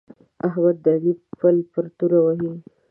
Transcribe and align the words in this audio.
احمد 0.47 0.75
د 0.83 0.85
علي 0.95 1.13
پل 1.39 1.55
پر 1.71 1.85
توره 1.97 2.19
وهي. 2.25 2.51